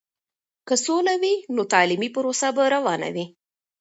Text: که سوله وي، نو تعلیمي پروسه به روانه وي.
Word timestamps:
که 0.67 0.75
سوله 0.85 1.13
وي، 1.21 1.35
نو 1.55 1.61
تعلیمي 1.73 2.09
پروسه 2.15 2.47
به 2.55 2.63
روانه 2.75 3.09
وي. 3.15 3.25